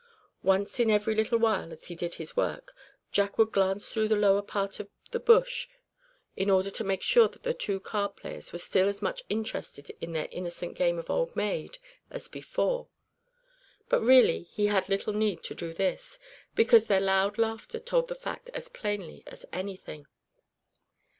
[0.41, 2.73] Once in every little while as he did this work,
[3.11, 5.69] Jack would glance through the lower part of the bush
[6.35, 9.91] in order to make sure that the two card players were still as much interested
[10.03, 11.77] in their innocent game of "Old Maid"
[12.09, 12.87] as before.
[13.89, 16.17] But really he had little need to do this,
[16.55, 20.07] because their loud laughter told the fact as plainly as anything.